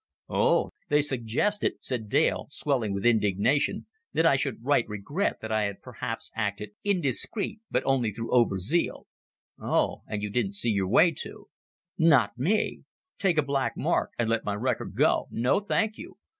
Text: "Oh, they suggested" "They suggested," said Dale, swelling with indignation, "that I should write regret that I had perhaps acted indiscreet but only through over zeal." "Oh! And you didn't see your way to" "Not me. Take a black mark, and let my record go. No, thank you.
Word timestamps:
"Oh, 0.29 0.71
they 0.89 0.99
suggested" 1.01 1.73
"They 1.75 1.75
suggested," 1.81 1.85
said 1.85 2.09
Dale, 2.09 2.47
swelling 2.49 2.91
with 2.91 3.05
indignation, 3.05 3.85
"that 4.13 4.25
I 4.25 4.35
should 4.35 4.65
write 4.65 4.89
regret 4.89 5.37
that 5.41 5.51
I 5.51 5.61
had 5.65 5.83
perhaps 5.83 6.31
acted 6.33 6.71
indiscreet 6.83 7.59
but 7.69 7.83
only 7.85 8.09
through 8.11 8.33
over 8.33 8.57
zeal." 8.57 9.05
"Oh! 9.59 10.01
And 10.07 10.23
you 10.23 10.31
didn't 10.31 10.55
see 10.55 10.71
your 10.71 10.87
way 10.87 11.11
to" 11.19 11.49
"Not 12.13 12.35
me. 12.35 12.81
Take 13.19 13.37
a 13.37 13.43
black 13.43 13.77
mark, 13.77 14.09
and 14.17 14.27
let 14.27 14.43
my 14.43 14.55
record 14.55 14.95
go. 14.95 15.27
No, 15.29 15.59
thank 15.59 15.99
you. 15.99 16.17